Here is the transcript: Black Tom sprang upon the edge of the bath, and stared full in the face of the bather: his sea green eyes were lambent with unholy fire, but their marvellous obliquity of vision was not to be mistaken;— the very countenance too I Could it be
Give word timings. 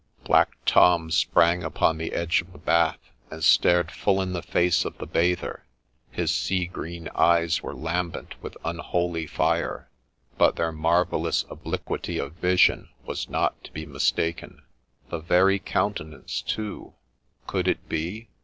Black 0.23 0.55
Tom 0.65 1.11
sprang 1.11 1.61
upon 1.63 1.99
the 1.99 2.11
edge 2.13 2.41
of 2.41 2.53
the 2.53 2.57
bath, 2.57 3.11
and 3.29 3.43
stared 3.43 3.91
full 3.91 4.19
in 4.19 4.33
the 4.33 4.41
face 4.41 4.83
of 4.83 4.97
the 4.97 5.05
bather: 5.05 5.63
his 6.09 6.33
sea 6.33 6.65
green 6.65 7.07
eyes 7.13 7.61
were 7.61 7.75
lambent 7.75 8.33
with 8.41 8.57
unholy 8.65 9.27
fire, 9.27 9.91
but 10.39 10.55
their 10.55 10.71
marvellous 10.71 11.45
obliquity 11.51 12.17
of 12.17 12.33
vision 12.33 12.89
was 13.05 13.29
not 13.29 13.63
to 13.63 13.71
be 13.71 13.85
mistaken;— 13.85 14.63
the 15.11 15.19
very 15.19 15.59
countenance 15.59 16.41
too 16.41 16.95
I 17.47 17.51
Could 17.51 17.67
it 17.67 17.87
be 17.87 18.27